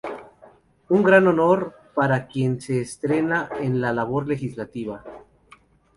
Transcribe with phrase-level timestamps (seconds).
[0.89, 5.03] Un gran honor para quien se estrena en la labor legislativa.